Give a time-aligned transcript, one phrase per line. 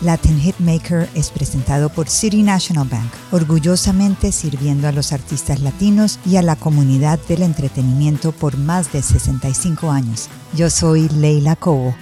[0.00, 6.36] Latin Hitmaker es presentado por City National Bank, orgullosamente sirviendo a los artistas latinos y
[6.36, 10.28] a la comunidad del entretenimiento por más de 65 años.
[10.54, 11.96] Yo soy Leila Cobo.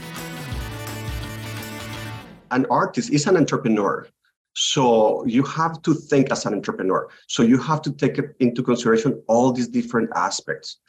[2.51, 4.07] An artist is an entrepreneur.
[4.53, 7.09] So you have to think as an entrepreneur.
[7.29, 10.81] So you have to take into consideration all these different aspects.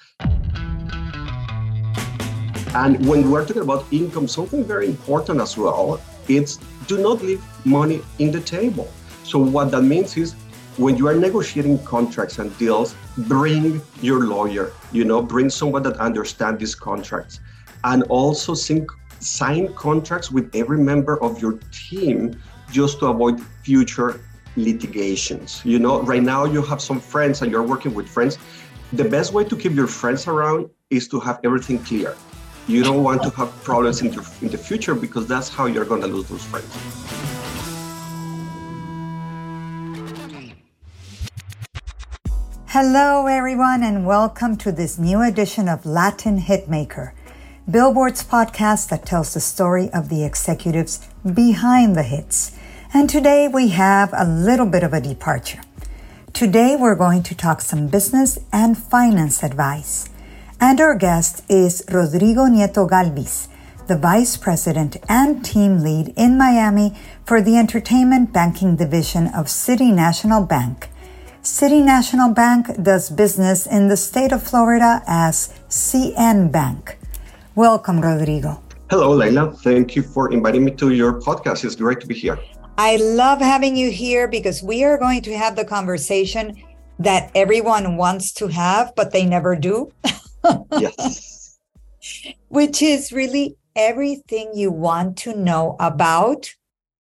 [2.76, 7.44] And when we're talking about income, something very important as well, it's do not leave
[7.66, 8.88] money in the table.
[9.24, 10.34] So what that means is
[10.78, 15.98] when you are negotiating contracts and deals, bring your lawyer, you know, bring someone that
[15.98, 17.40] understands these contracts
[17.84, 18.90] and also sync,
[19.20, 22.40] sign contracts with every member of your team
[22.72, 24.22] just to avoid future
[24.56, 25.62] litigations.
[25.66, 28.38] You know, right now you have some friends and you're working with friends.
[28.94, 32.16] The best way to keep your friends around is to have everything clear.
[32.70, 34.08] You don't want to have problems in,
[34.42, 36.68] in the future because that's how you're going to lose those friends.
[42.66, 47.14] Hello, everyone, and welcome to this new edition of Latin Hitmaker,
[47.72, 52.52] Billboard's podcast that tells the story of the executives behind the hits.
[52.94, 55.62] And today we have a little bit of a departure.
[56.34, 60.10] Today we're going to talk some business and finance advice.
[60.60, 63.48] And our guest is Rodrigo Nieto Galvis,
[63.86, 69.92] the Vice President and Team Lead in Miami for the Entertainment Banking Division of City
[69.92, 70.90] National Bank.
[71.44, 76.98] City National Bank does business in the state of Florida as CN Bank.
[77.54, 78.60] Welcome, Rodrigo.
[78.90, 79.52] Hello, Leila.
[79.58, 81.66] Thank you for inviting me to your podcast.
[81.66, 82.40] It's great to be here.
[82.80, 86.58] I love having you here because we are going to have the conversation
[86.98, 89.92] that everyone wants to have, but they never do.
[90.72, 91.58] yes.
[92.48, 96.50] Which is really everything you want to know about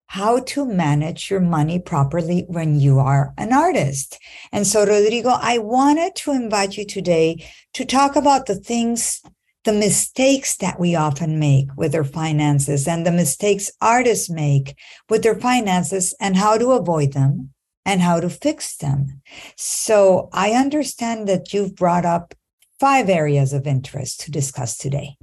[0.07, 4.19] how to manage your money properly when you are an artist.
[4.51, 9.21] And so, Rodrigo, I wanted to invite you today to talk about the things,
[9.63, 14.77] the mistakes that we often make with their finances and the mistakes artists make
[15.09, 17.51] with their finances and how to avoid them
[17.85, 19.21] and how to fix them.
[19.57, 22.33] So I understand that you've brought up
[22.79, 25.15] five areas of interest to discuss today.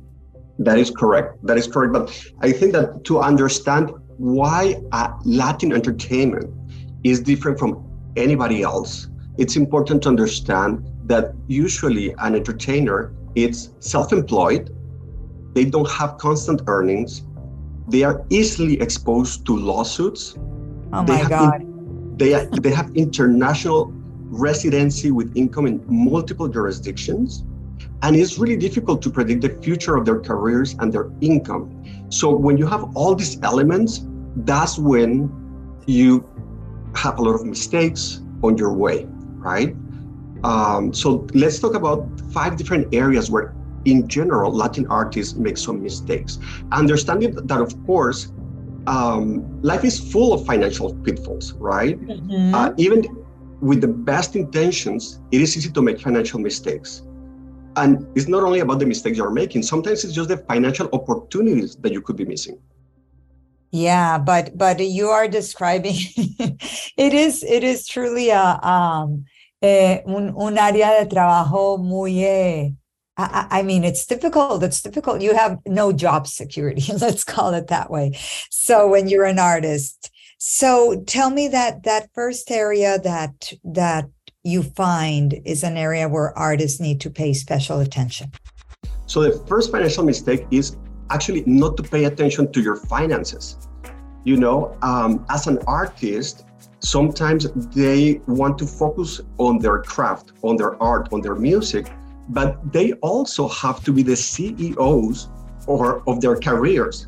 [0.59, 1.45] That is correct.
[1.47, 1.93] That is correct.
[1.93, 4.77] But I think that to understand why
[5.25, 6.51] Latin entertainment
[7.05, 7.85] is different from
[8.17, 9.09] anybody else,
[9.39, 14.71] it's important to understand that usually an entertainer is self-employed.
[15.55, 17.23] They don't have constant earnings.
[17.89, 20.37] They are easily exposed to lawsuits.
[20.93, 21.63] Oh my God.
[21.63, 23.93] In, they, they have international
[24.33, 27.45] residency with income in multiple jurisdictions.
[28.03, 31.85] And it's really difficult to predict the future of their careers and their income.
[32.09, 34.07] So when you have all these elements,
[34.37, 35.31] that's when
[35.87, 36.27] you
[36.97, 39.07] have a lot of mistakes on your way,
[39.37, 39.77] right?
[40.43, 43.55] Um, so let's talk about five different areas where,
[43.85, 46.39] in general, Latin artists make some mistakes.
[46.73, 48.33] Understanding that, of course,
[48.87, 52.01] um, life is full of financial pitfalls, right?
[52.01, 52.55] Mm-hmm.
[52.55, 53.22] Uh, even
[53.63, 57.03] with the best intentions, it is easy to make financial mistakes.
[57.77, 61.77] And it's not only about the mistakes you're making, sometimes it's just the financial opportunities
[61.77, 62.59] that you could be missing.
[63.71, 69.25] Yeah, but but you are describing it is it is truly a um
[69.63, 72.73] eh, un, un área de trabajo muy eh,
[73.17, 74.63] I, I mean, it's difficult.
[74.63, 75.23] It's difficult.
[75.23, 76.93] You have no job security.
[77.01, 78.19] Let's call it that way.
[78.51, 80.11] So when you're an artist,
[80.45, 84.11] so tell me that that first area that that
[84.43, 88.33] you find is an area where artists need to pay special attention.
[89.07, 90.77] So the first financial mistake is
[91.11, 93.57] actually not to pay attention to your finances.
[94.25, 96.45] You know, um, as an artist,
[96.81, 101.87] sometimes they want to focus on their craft, on their art, on their music,
[102.31, 105.29] but they also have to be the CEOs
[105.69, 107.07] or of their careers.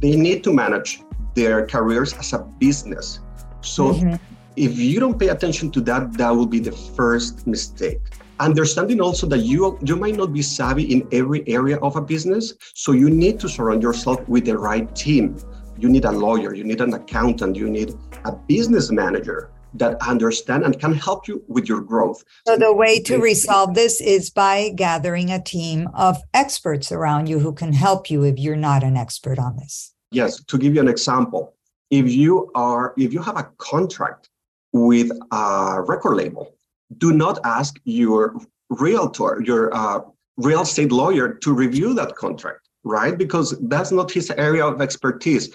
[0.00, 1.02] They need to manage
[1.34, 3.20] their careers as a business.
[3.60, 4.16] So mm-hmm.
[4.56, 8.00] if you don't pay attention to that, that will be the first mistake.
[8.40, 12.54] understanding also that you you might not be savvy in every area of a business
[12.74, 15.36] so you need to surround yourself with the right team
[15.78, 17.94] you need a lawyer you need an accountant you need
[18.24, 22.98] a business manager that understand and can help you with your growth so the way
[22.98, 28.10] to resolve this is by gathering a team of experts around you who can help
[28.10, 31.54] you if you're not an expert on this yes to give you an example
[31.90, 34.28] if you are if you have a contract
[34.72, 36.54] with a record label
[36.98, 38.34] do not ask your
[38.70, 40.00] realtor, your uh,
[40.36, 43.16] real estate lawyer to review that contract, right?
[43.16, 45.50] Because that's not his area of expertise.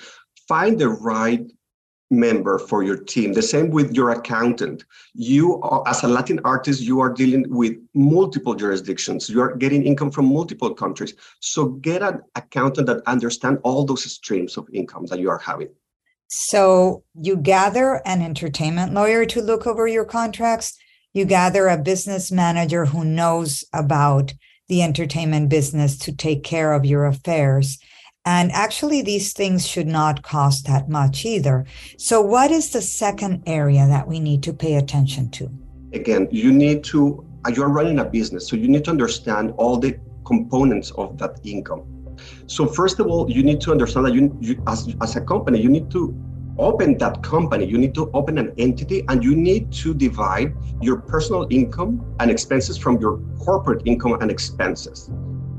[0.48, 1.52] Find the right
[2.12, 3.34] member for your team.
[3.34, 4.86] The same with your accountant.
[5.14, 9.30] You, are, as a Latin artist, you are dealing with multiple jurisdictions.
[9.30, 11.16] You are getting income from multiple countries.
[11.40, 15.70] So get an accountant that understands all those streams of income that you are having.
[16.28, 20.78] So you gather an entertainment lawyer to look over your contracts
[21.16, 24.34] you gather a business manager who knows about
[24.68, 27.80] the entertainment business to take care of your affairs.
[28.26, 31.66] And actually, these things should not cost that much either.
[31.98, 35.50] So, what is the second area that we need to pay attention to?
[35.94, 39.78] Again, you need to, uh, you're running a business, so you need to understand all
[39.78, 41.84] the components of that income.
[42.48, 45.62] So, first of all, you need to understand that you, you as, as a company,
[45.62, 46.16] you need to
[46.58, 50.98] open that company, you need to open an entity and you need to divide your
[50.98, 55.10] personal income and expenses from your corporate income and expenses.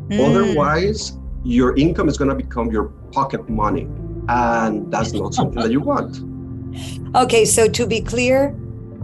[0.08, 0.30] Mm.
[0.30, 3.88] Otherwise, your income is going to become your pocket money.
[4.28, 6.20] And that's not something that you want.
[7.14, 8.54] Okay, so to be clear,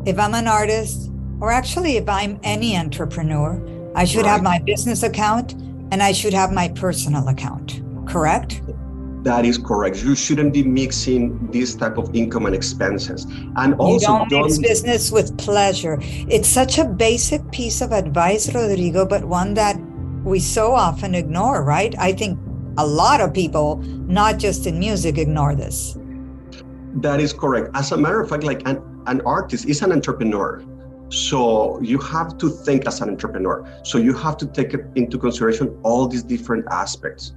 [0.05, 1.11] if I'm an artist,
[1.41, 3.62] or actually if I'm any entrepreneur,
[3.94, 4.33] I should right.
[4.33, 5.53] have my business account
[5.93, 8.61] and I should have my personal account, correct?
[9.23, 10.03] That is correct.
[10.03, 13.25] You shouldn't be mixing this type of income and expenses.
[13.55, 15.99] And also, you don't, don't mix business with pleasure.
[16.03, 19.77] It's such a basic piece of advice, Rodrigo, but one that
[20.32, 21.94] we so often ignore, right?
[21.99, 22.40] I think
[22.79, 23.76] a lot of people,
[24.20, 25.99] not just in music, ignore this.
[26.94, 27.69] That is correct.
[27.75, 30.64] As a matter of fact, like an, an artist is an entrepreneur.
[31.11, 33.56] So you have to think as an entrepreneur.
[33.84, 37.35] So you have to take into consideration all these different aspects.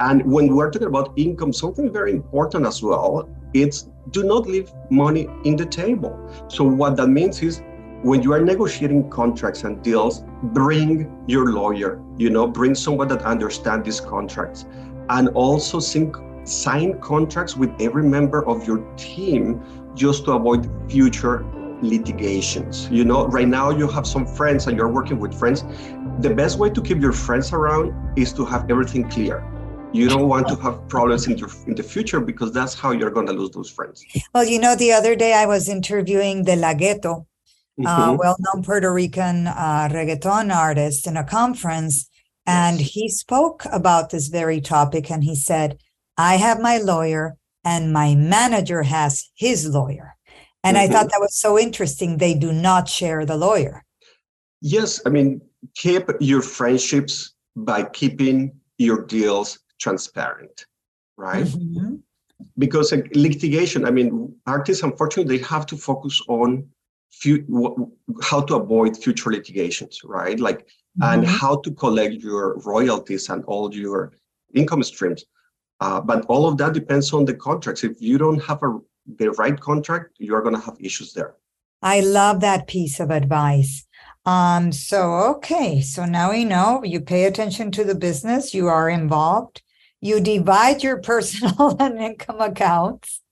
[0.00, 4.72] And when we're talking about income, something very important as well, it's do not leave
[4.88, 6.14] money in the table.
[6.48, 7.60] So what that means is
[8.02, 13.22] when you are negotiating contracts and deals, bring your lawyer, you know, bring someone that
[13.22, 14.64] understands these contracts
[15.10, 19.62] and also sync, sign contracts with every member of your team
[19.94, 21.44] just to avoid future
[21.82, 22.88] litigations.
[22.90, 25.64] You know, right now you have some friends and you're working with friends.
[26.20, 29.46] The best way to keep your friends around is to have everything clear
[29.92, 33.10] you don't want to have problems in, your, in the future because that's how you're
[33.10, 34.04] going to lose those friends.
[34.32, 37.26] Well, you know, the other day I was interviewing De La Ghetto,
[37.78, 37.86] mm-hmm.
[37.86, 42.08] uh, well-known Puerto Rican uh, reggaeton artist, in a conference,
[42.46, 42.90] and yes.
[42.90, 45.10] he spoke about this very topic.
[45.10, 45.78] And he said,
[46.16, 50.16] "I have my lawyer, and my manager has his lawyer."
[50.62, 50.90] And mm-hmm.
[50.90, 52.16] I thought that was so interesting.
[52.16, 53.84] They do not share the lawyer.
[54.60, 55.40] Yes, I mean,
[55.74, 60.66] keep your friendships by keeping your deals transparent,
[61.16, 61.46] right?
[61.46, 61.96] Mm-hmm.
[62.58, 66.66] Because litigation, I mean, artists unfortunately they have to focus on
[68.22, 70.38] how to avoid future litigations, right?
[70.38, 71.02] Like, mm-hmm.
[71.02, 74.12] and how to collect your royalties and all your
[74.54, 75.24] income streams.
[75.80, 77.84] Uh, but all of that depends on the contracts.
[77.84, 78.78] If you don't have a
[79.16, 81.34] the right contract, you're going to have issues there.
[81.82, 83.86] I love that piece of advice.
[84.26, 88.90] Um, so okay, so now we know you pay attention to the business, you are
[88.90, 89.62] involved,
[90.00, 93.22] you divide your personal and income accounts.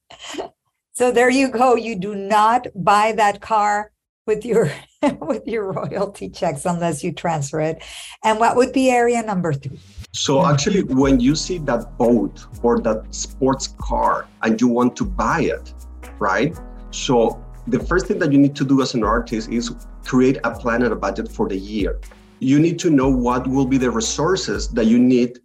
[0.99, 1.77] So there you go.
[1.77, 3.93] You do not buy that car
[4.27, 4.69] with your
[5.21, 7.85] with your royalty checks unless you transfer it.
[8.25, 9.79] And what would be area number three?
[10.11, 15.05] So actually, when you see that boat or that sports car and you want to
[15.05, 15.73] buy it,
[16.19, 16.59] right?
[16.91, 19.71] So the first thing that you need to do as an artist is
[20.05, 22.01] create a plan and a budget for the year.
[22.41, 25.39] You need to know what will be the resources that you need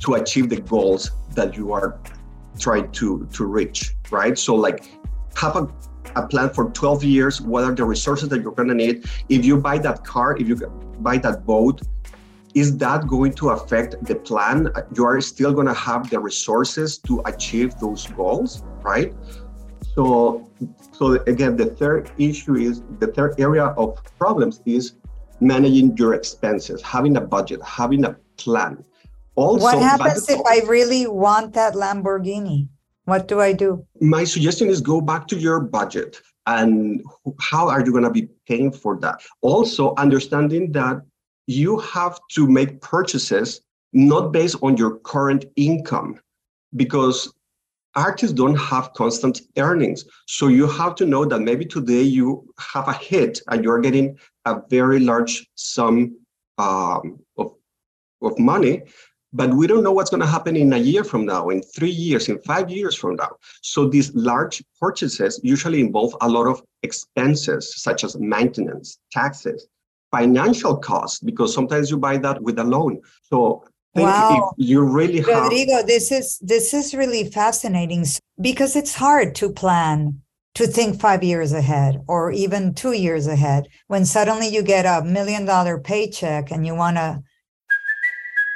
[0.00, 1.98] to achieve the goals that you are
[2.58, 4.38] trying to to reach right?
[4.38, 4.90] So like
[5.36, 5.68] have a,
[6.16, 9.04] a plan for 12 years what are the resources that you're going to need.
[9.28, 10.56] If you buy that car if you
[11.00, 11.82] buy that boat
[12.54, 14.68] is that going to affect the plan?
[14.96, 19.14] You are still going to have the resources to achieve those goals right?
[19.94, 20.48] So
[20.92, 24.94] so again the third issue is the third area of problems is
[25.40, 28.84] managing your expenses having a budget having a plan
[29.40, 32.68] also, what happens if I really want that Lamborghini?
[33.04, 33.86] What do I do?
[34.00, 37.02] My suggestion is go back to your budget and
[37.40, 41.02] how are you going to be paying for that also understanding that
[41.46, 43.60] you have to make purchases
[43.92, 46.18] not based on your current income
[46.76, 47.32] because
[47.96, 52.86] artists don't have constant earnings so you have to know that maybe today you have
[52.88, 54.16] a hit and you're getting
[54.46, 56.16] a very large sum
[56.58, 57.54] um, of,
[58.22, 58.82] of money
[59.32, 61.90] but we don't know what's going to happen in a year from now, in three
[61.90, 63.30] years, in five years from now.
[63.62, 69.68] So these large purchases usually involve a lot of expenses, such as maintenance, taxes,
[70.10, 73.00] financial costs, because sometimes you buy that with a loan.
[73.22, 74.52] So wow.
[74.56, 78.04] you really have Rodrigo, this is this is really fascinating
[78.40, 80.20] because it's hard to plan
[80.56, 85.04] to think five years ahead or even two years ahead when suddenly you get a
[85.04, 87.22] million dollar paycheck and you want to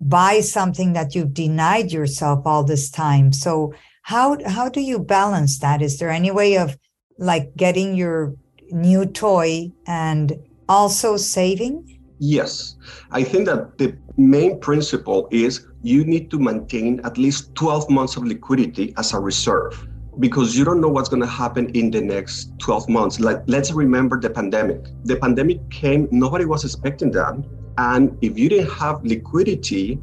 [0.00, 3.32] buy something that you've denied yourself all this time.
[3.32, 5.82] So how how do you balance that?
[5.82, 6.76] Is there any way of
[7.18, 8.34] like getting your
[8.70, 10.32] new toy and
[10.68, 11.98] also saving?
[12.18, 12.76] Yes.
[13.10, 18.16] I think that the main principle is you need to maintain at least 12 months
[18.16, 19.86] of liquidity as a reserve
[20.18, 23.20] because you don't know what's going to happen in the next 12 months.
[23.20, 24.86] Like let's remember the pandemic.
[25.04, 27.36] The pandemic came, nobody was expecting that.
[27.78, 30.00] And if you didn't have liquidity,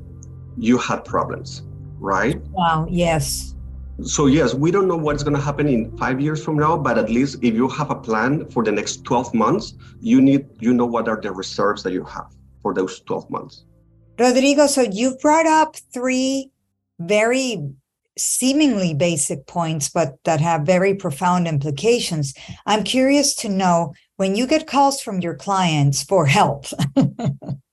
[0.57, 1.63] you had problems,
[1.99, 2.39] right?
[2.47, 3.53] Wow, yes.
[4.01, 6.97] So, yes, we don't know what's going to happen in five years from now, but
[6.97, 10.73] at least if you have a plan for the next 12 months, you need, you
[10.73, 13.65] know, what are the reserves that you have for those 12 months.
[14.17, 16.51] Rodrigo, so you've brought up three
[16.99, 17.61] very
[18.17, 22.33] seemingly basic points, but that have very profound implications.
[22.65, 26.65] I'm curious to know when you get calls from your clients for help,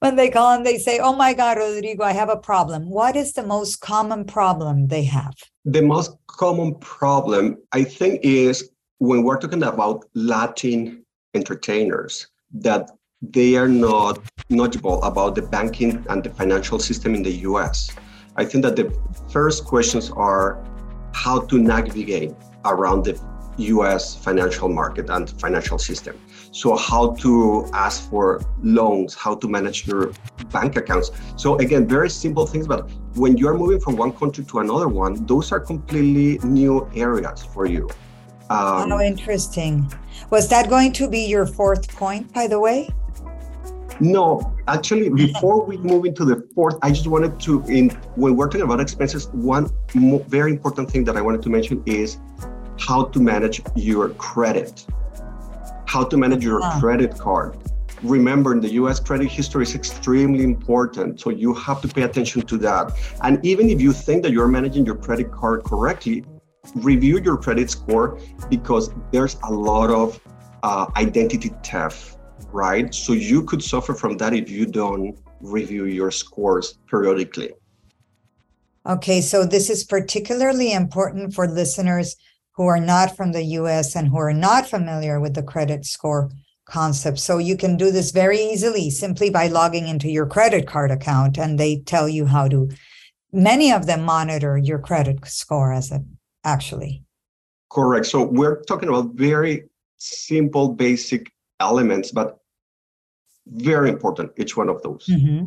[0.00, 2.88] when they call and they say, Oh my God, Rodrigo, I have a problem.
[2.88, 5.34] What is the most common problem they have?
[5.64, 12.90] The most common problem, I think, is when we're talking about Latin entertainers, that
[13.20, 17.90] they are not knowledgeable about the banking and the financial system in the US.
[18.36, 18.96] I think that the
[19.30, 20.64] first questions are
[21.12, 22.32] how to navigate
[22.64, 23.20] around the
[23.58, 26.16] US financial market and financial system.
[26.50, 30.12] So, how to ask for loans, how to manage your
[30.52, 31.10] bank accounts.
[31.36, 35.26] So, again, very simple things, but when you're moving from one country to another one,
[35.26, 37.88] those are completely new areas for you.
[38.50, 39.92] Um, How interesting.
[40.30, 42.88] Was that going to be your fourth point, by the way?
[44.00, 48.46] No, actually, before we move into the fourth, I just wanted to, in when we're
[48.46, 49.68] talking about expenses, one
[50.28, 52.18] very important thing that I wanted to mention is
[52.78, 54.86] how to manage your credit,
[55.88, 56.80] how to manage your uh-huh.
[56.80, 57.56] credit card.
[58.02, 61.20] Remember, in the US, credit history is extremely important.
[61.20, 62.92] So you have to pay attention to that.
[63.22, 66.24] And even if you think that you're managing your credit card correctly,
[66.74, 70.20] review your credit score because there's a lot of
[70.62, 72.18] uh, identity theft,
[72.52, 72.94] right?
[72.94, 77.52] So you could suffer from that if you don't review your scores periodically.
[78.86, 82.16] Okay, so this is particularly important for listeners
[82.58, 86.28] who are not from the US and who are not familiar with the credit score
[86.66, 87.20] concept.
[87.20, 91.38] So you can do this very easily simply by logging into your credit card account
[91.38, 92.68] and they tell you how to
[93.32, 96.02] many of them monitor your credit score as a
[96.44, 97.04] actually.
[97.70, 98.06] Correct.
[98.06, 102.38] So we're talking about very simple basic elements but
[103.46, 105.06] very important each one of those.
[105.06, 105.44] Mm-hmm.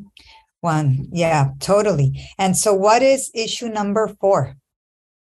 [0.62, 2.26] One, yeah, totally.
[2.38, 4.56] And so what is issue number 4?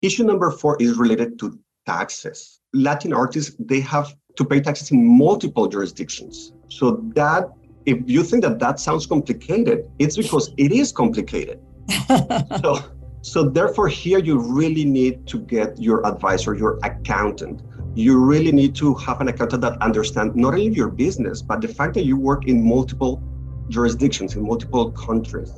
[0.02, 2.60] Issue number 4 is related to taxes.
[2.74, 6.54] Latin artists, they have to pay taxes in multiple jurisdictions.
[6.70, 7.50] So that,
[7.86, 11.60] if you think that that sounds complicated, it's because it is complicated.
[12.62, 12.80] so,
[13.22, 17.62] so therefore here you really need to get your advisor, your accountant,
[17.96, 21.68] you really need to have an accountant that understands not only your business, but the
[21.68, 23.24] fact that you work in multiple
[23.70, 25.54] jurisdictions, in multiple countries.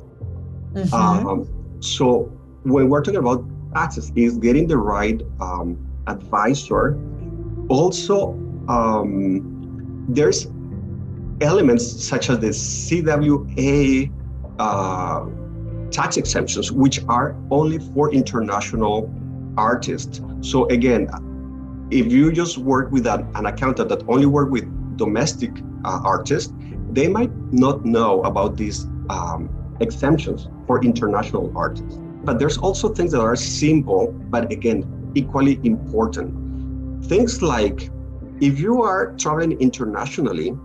[0.72, 0.94] Mm-hmm.
[0.94, 2.32] Um, so
[2.62, 3.44] when we're talking about
[3.74, 6.98] taxes, is getting the right um, advisor.
[7.68, 8.32] Also,
[8.68, 10.48] um, there's
[11.40, 14.10] elements such as the CWA
[14.58, 15.26] uh,
[15.90, 19.12] tax exemptions, which are only for international
[19.56, 20.20] artists.
[20.40, 21.08] So again,
[21.90, 25.50] if you just work with an, an accountant that only work with domestic
[25.84, 26.52] uh, artists,
[26.90, 29.48] they might not know about these um,
[29.80, 31.98] exemptions for international artists.
[32.24, 34.84] But there's also things that are simple, but again,
[35.14, 37.04] equally important.
[37.06, 37.90] Things like
[38.40, 40.56] if you are traveling internationally,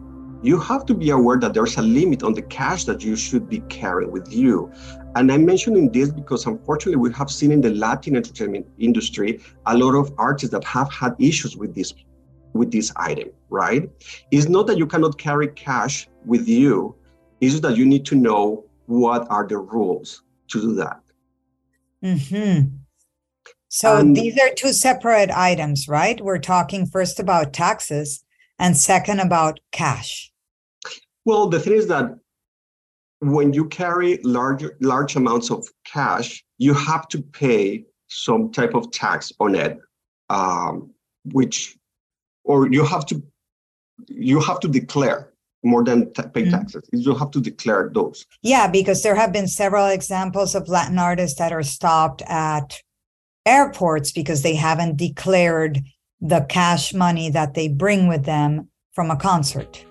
[0.43, 3.50] you have to be aware that there's a limit on the cash that you should
[3.50, 4.71] be carrying with you.
[5.15, 9.77] And I'm mentioning this because unfortunately, we have seen in the Latin entertainment industry a
[9.77, 11.93] lot of artists that have had issues with this
[12.53, 13.89] with this item, right?
[14.29, 16.95] It's not that you cannot carry cash with you,
[17.41, 21.01] it's that you need to know what are the rules to do that.
[22.03, 22.82] Mm-hmm.
[23.74, 26.22] So and, these are two separate items, right?
[26.22, 28.24] We're talking first about taxes
[28.60, 30.32] and second about cash.
[31.25, 32.15] Well, the thing is that
[33.22, 38.92] when you carry large large amounts of cash, you have to pay some type of
[38.92, 39.80] tax on it,
[40.30, 40.92] um,
[41.32, 41.75] which,
[42.44, 43.24] or you have to
[44.08, 46.51] you have to declare more than t- pay mm-hmm.
[46.51, 46.88] taxes.
[46.92, 48.24] You have to declare those.
[48.44, 52.80] Yeah, because there have been several examples of Latin artists that are stopped at
[53.45, 55.81] airports because they haven't declared
[56.21, 59.85] the cash money that they bring with them from a concert.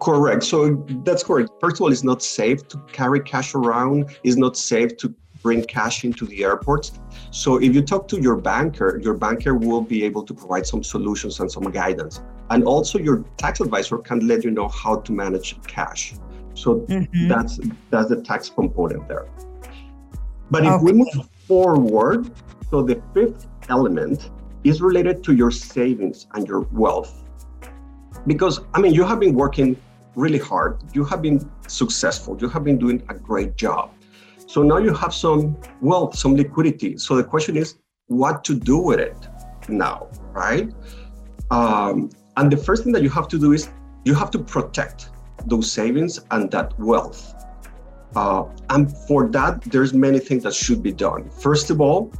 [0.00, 0.42] Correct.
[0.42, 1.50] So that's correct.
[1.60, 4.16] First of all, it's not safe to carry cash around.
[4.24, 7.00] It's not safe to bring cash into the airports.
[7.30, 10.82] So if you talk to your banker, your banker will be able to provide some
[10.82, 12.22] solutions and some guidance.
[12.50, 16.14] And also your tax advisor can let you know how to manage cash.
[16.54, 17.28] So mm-hmm.
[17.28, 17.58] that's
[17.90, 19.26] that's the tax component there.
[20.50, 20.84] But if okay.
[20.84, 22.30] we move forward,
[22.72, 24.30] so the fifth element
[24.64, 27.22] is related to your savings and your wealth.
[28.26, 29.76] Because I mean you have been working
[30.16, 30.78] really hard.
[30.94, 32.38] You have been successful.
[32.40, 33.90] You have been doing a great job.
[34.46, 36.96] So now you have some wealth, some liquidity.
[36.96, 39.16] So the question is, what to do with it
[39.68, 40.72] now, right?
[41.50, 43.68] Um, and the first thing that you have to do is
[44.04, 45.10] you have to protect
[45.46, 47.34] those savings and that wealth.
[48.16, 51.30] Uh, and for that, there's many things that should be done.
[51.30, 52.12] First of all,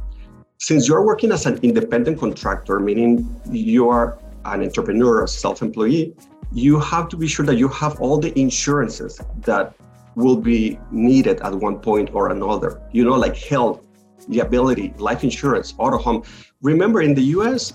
[0.63, 3.11] since you're working as an independent contractor, meaning
[3.51, 6.15] you are an entrepreneur, a self-employee,
[6.53, 9.75] you have to be sure that you have all the insurances that
[10.15, 12.81] will be needed at one point or another.
[12.93, 13.85] You know, like health,
[14.29, 16.23] liability, life insurance, auto home.
[16.61, 17.73] Remember, in the US,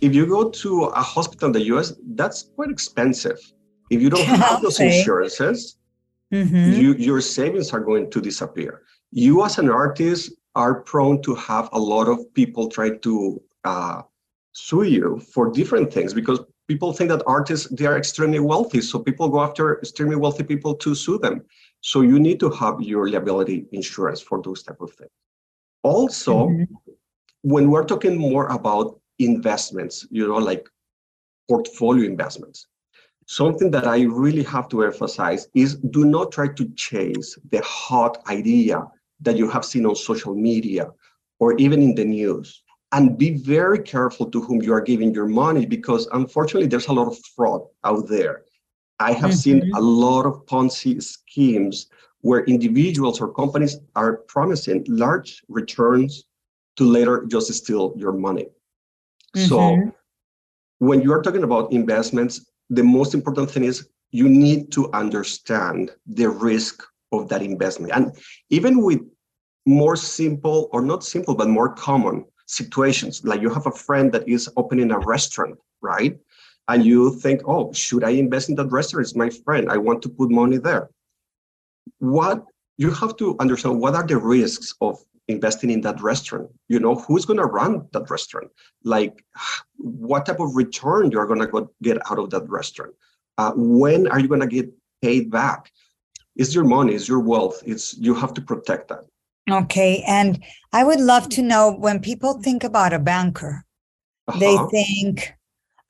[0.00, 3.38] if you go to a hospital in the US, that's quite expensive.
[3.90, 5.76] If you don't have those insurances,
[6.32, 6.72] mm-hmm.
[6.80, 8.84] you, your savings are going to disappear.
[9.12, 14.02] You, as an artist, are prone to have a lot of people try to uh,
[14.52, 18.80] sue you for different things because people think that artists they are extremely wealthy.
[18.80, 21.42] So people go after extremely wealthy people to sue them.
[21.80, 25.14] So you need to have your liability insurance for those type of things.
[25.82, 26.74] Also mm-hmm.
[27.42, 30.68] when we're talking more about investments you know like
[31.48, 32.66] portfolio investments
[33.26, 38.18] something that i really have to emphasize is do not try to chase the hot
[38.28, 38.86] idea
[39.20, 40.90] that you have seen on social media
[41.38, 45.26] or even in the news and be very careful to whom you are giving your
[45.26, 48.42] money because unfortunately there's a lot of fraud out there
[48.98, 49.62] i have mm-hmm.
[49.62, 51.88] seen a lot of ponzi schemes
[52.22, 56.24] where individuals or companies are promising large returns
[56.76, 58.46] to later just steal your money
[59.36, 59.48] mm-hmm.
[59.48, 59.92] so
[60.78, 65.90] when you are talking about investments the most important thing is you need to understand
[66.06, 68.16] the risk of that investment and
[68.50, 69.00] even with
[69.66, 73.24] more simple or not simple but more common situations.
[73.24, 76.18] Like you have a friend that is opening a restaurant, right?
[76.66, 79.06] And you think, oh, should I invest in that restaurant?
[79.06, 79.70] It's my friend.
[79.70, 80.90] I want to put money there.
[81.98, 82.44] What
[82.76, 86.94] you have to understand what are the risks of investing in that restaurant you know
[86.94, 88.50] who's going to run that restaurant
[88.84, 89.22] like
[89.76, 92.94] what type of return you're going to get out of that restaurant
[93.36, 95.70] uh, when are you going to get paid back
[96.38, 99.04] it's your money it's your wealth it's you have to protect that
[99.50, 100.02] Okay.
[100.06, 103.64] And I would love to know when people think about a banker,
[104.26, 104.38] uh-huh.
[104.38, 105.34] they think,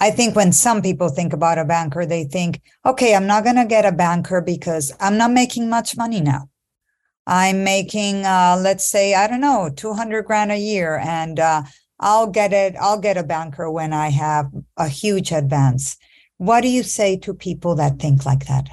[0.01, 3.57] I think when some people think about a banker, they think, okay, I'm not going
[3.57, 6.49] to get a banker because I'm not making much money now.
[7.27, 10.99] I'm making, uh, let's say, I don't know, 200 grand a year.
[10.99, 11.63] And uh,
[12.01, 12.75] I'll get it.
[12.81, 15.97] I'll get a banker when I have a huge advance.
[16.37, 18.69] What do you say to people that think like that?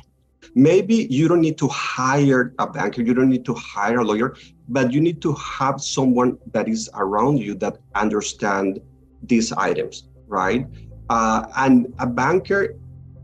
[0.55, 4.35] Maybe you don't need to hire a banker, you don't need to hire a lawyer,
[4.69, 8.79] but you need to have someone that is around you that understand
[9.23, 10.65] these items, right?
[11.09, 12.75] Uh, and a banker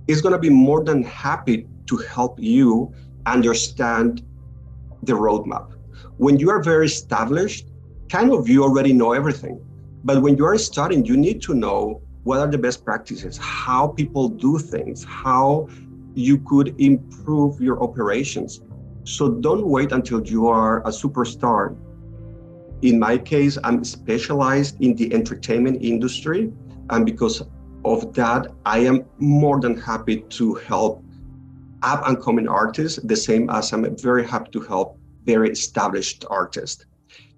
[0.08, 2.94] is going to be more than happy to help you
[3.26, 4.24] understand
[5.04, 5.72] the roadmap.
[6.18, 7.68] When you are very established,
[8.10, 9.60] kind of you already know everything.
[10.04, 13.88] But when you are starting, you need to know what are the best practices, how
[13.88, 15.70] people do things, how
[16.16, 18.62] you could improve your operations.
[19.04, 21.76] So don't wait until you are a superstar.
[22.82, 26.52] In my case, I'm specialized in the entertainment industry.
[26.90, 27.44] And because
[27.86, 31.04] of that, I am more than happy to help
[31.84, 36.86] up and coming artists, the same as I'm very happy to help very established artists.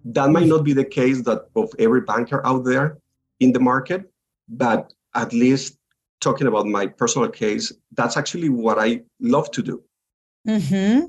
[0.06, 2.98] That might not be the case that of every banker out there
[3.40, 4.12] in the market,
[4.50, 5.78] but at least
[6.24, 9.84] talking about my personal case, that's actually what I love to do.
[10.48, 11.06] Mm-hmm.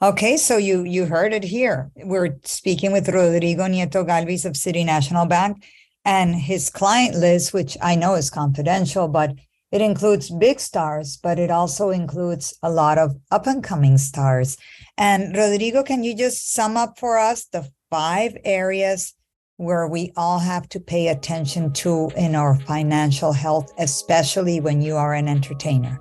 [0.00, 1.90] Okay, so you you heard it here.
[1.96, 5.64] We're speaking with Rodrigo Nieto Galvis of City National Bank
[6.04, 9.34] and his client list, which I know is confidential, but
[9.72, 14.56] it includes big stars, but it also includes a lot of up and coming stars.
[14.96, 19.14] And Rodrigo, can you just sum up for us the five areas
[19.58, 24.94] where we all have to pay attention to in our financial health, especially when you
[24.94, 26.00] are an entertainer?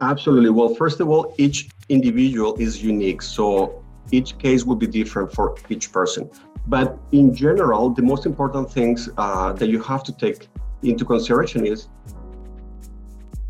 [0.00, 0.50] Absolutely.
[0.50, 3.22] Well, first of all, each individual is unique.
[3.22, 6.28] So each case will be different for each person.
[6.66, 10.48] But in general, the most important things uh, that you have to take
[10.82, 11.88] into consideration is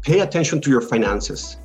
[0.03, 1.57] pay attention to your finances.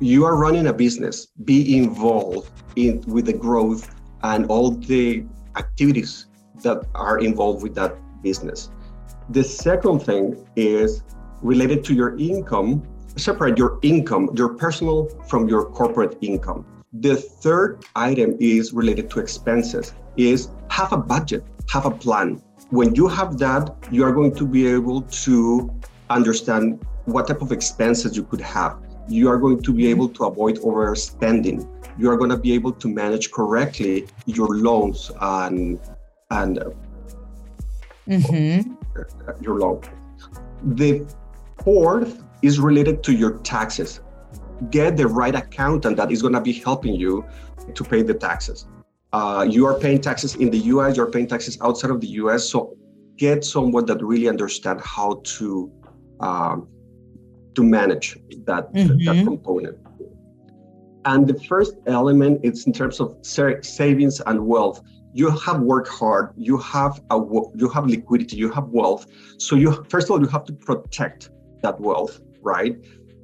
[0.00, 5.24] You are running a business, be involved in with the growth and all the
[5.56, 6.26] activities
[6.62, 8.70] that are involved with that business.
[9.30, 11.02] The second thing is
[11.42, 12.82] related to your income,
[13.16, 16.64] separate your income, your personal from your corporate income.
[16.92, 22.42] The third item is related to expenses is have a budget, have a plan.
[22.70, 25.72] When you have that, you are going to be able to
[26.10, 28.78] understand what type of expenses you could have.
[29.08, 31.66] You are going to be able to avoid overspending.
[31.98, 35.80] You are going to be able to manage correctly your loans and
[36.32, 36.58] and
[38.08, 38.72] mm-hmm.
[39.42, 39.82] your loan.
[40.64, 41.06] The
[41.62, 44.00] fourth is related to your taxes.
[44.70, 47.24] Get the right accountant that is going to be helping you
[47.74, 48.66] to pay the taxes.
[49.12, 52.48] Uh, you are paying taxes in the US, you're paying taxes outside of the US.
[52.48, 52.76] So
[53.16, 55.70] get someone that really understand how to
[56.20, 56.68] um,
[57.54, 58.16] to manage
[58.46, 59.04] that, mm-hmm.
[59.04, 59.76] that component.
[61.04, 64.80] And the first element is in terms of savings and wealth.
[65.12, 66.32] You have worked hard.
[66.36, 67.18] You have a
[67.54, 68.36] you have liquidity.
[68.36, 69.06] You have wealth.
[69.38, 71.30] So you first of all you have to protect
[71.62, 72.76] that wealth, right?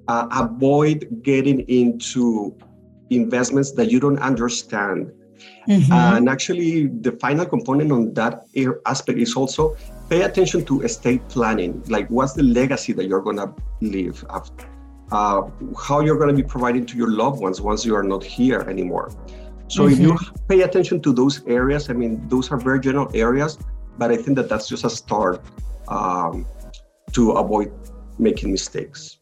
[0.07, 2.57] Uh, avoid getting into
[3.11, 5.13] investments that you don't understand.
[5.69, 5.93] Mm-hmm.
[5.93, 8.47] and actually, the final component on that
[8.87, 9.77] aspect is also
[10.09, 11.83] pay attention to estate planning.
[11.89, 14.67] Like, what's the legacy that you're going to leave after?
[15.13, 15.43] Uh,
[15.79, 18.61] how you're going to be providing to your loved ones once you are not here
[18.63, 19.11] anymore.
[19.69, 19.93] So mm-hmm.
[19.93, 20.47] if you mm-hmm.
[20.49, 23.59] pay attention to those areas, I mean, those are very general areas,
[23.99, 25.41] but I think that that's just a start
[25.89, 26.47] um,
[27.13, 27.73] to avoid
[28.19, 29.19] making mistakes.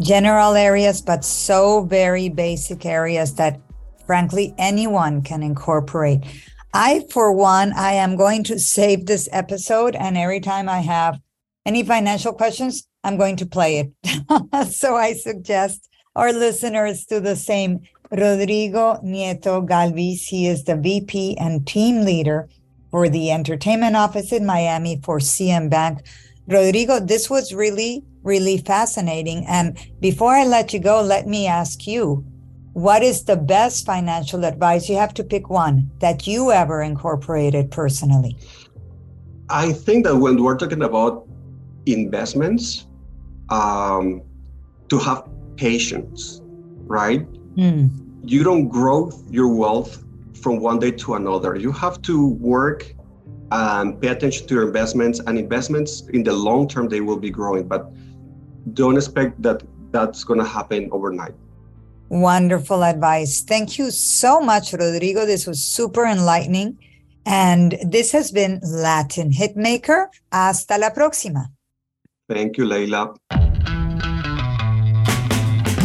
[0.00, 3.60] General areas, but so very basic areas that
[4.06, 6.24] frankly anyone can incorporate.
[6.72, 9.94] I, for one, I am going to save this episode.
[9.96, 11.20] And every time I have
[11.66, 14.66] any financial questions, I'm going to play it.
[14.70, 17.80] so I suggest our listeners do the same.
[18.10, 22.48] Rodrigo Nieto Galvis, he is the VP and team leader
[22.90, 26.00] for the entertainment office in Miami for CN Bank.
[26.48, 29.44] Rodrigo, this was really, really fascinating.
[29.46, 32.24] And before I let you go, let me ask you
[32.72, 34.88] what is the best financial advice?
[34.88, 38.36] You have to pick one that you ever incorporated personally.
[39.48, 41.28] I think that when we're talking about
[41.86, 42.86] investments,
[43.50, 44.22] um,
[44.88, 46.40] to have patience,
[46.86, 47.26] right?
[47.56, 47.90] Mm.
[48.24, 50.02] You don't grow your wealth
[50.40, 51.56] from one day to another.
[51.56, 52.94] You have to work
[53.52, 57.30] and pay attention to your investments, and investments in the long term they will be
[57.30, 57.90] growing, but
[58.74, 61.34] don't expect that that's going to happen overnight.
[62.08, 63.42] Wonderful advice.
[63.42, 65.26] Thank you so much, Rodrigo.
[65.26, 66.78] This was super enlightening.
[67.26, 70.06] And this has been Latin Hitmaker.
[70.32, 71.50] Hasta la próxima.
[72.28, 73.14] Thank you, Leila.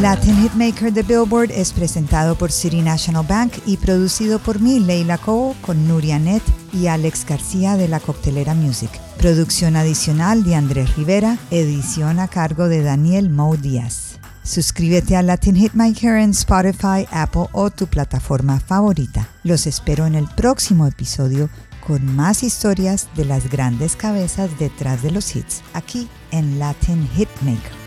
[0.01, 5.17] Latin Hitmaker de Billboard es presentado por City National Bank y producido por mí, Leila
[5.17, 8.89] Cobo, con Nuria Net y Alex García de la Coctelera Music.
[9.17, 14.19] Producción adicional de Andrés Rivera, edición a cargo de Daniel Mo Díaz.
[14.43, 19.29] Suscríbete a Latin Hitmaker en Spotify, Apple o tu plataforma favorita.
[19.43, 21.49] Los espero en el próximo episodio
[21.87, 27.84] con más historias de las grandes cabezas detrás de los hits, aquí en Latin Hitmaker.